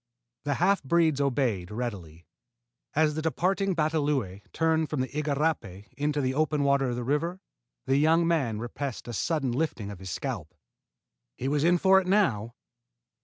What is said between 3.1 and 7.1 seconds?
the departing batalõe turned from the igarapé into the open water of the